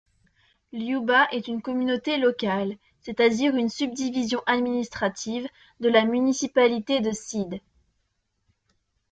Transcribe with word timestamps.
Ljuba 0.73 1.27
est 1.29 1.47
une 1.47 1.61
communauté 1.61 2.17
locale, 2.17 2.75
c'est-à-dire 3.01 3.55
une 3.55 3.69
subdivision 3.69 4.41
administrative, 4.47 5.47
de 5.79 5.89
la 5.89 6.05
municipalité 6.05 7.01
de 7.01 7.11
Šid. 7.11 7.61